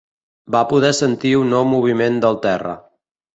Va 0.53 0.61
poder 0.71 0.89
sentir 0.99 1.33
un 1.41 1.53
nou 1.57 1.67
moviment 1.75 2.19
del 2.25 2.41
terra. 2.49 2.75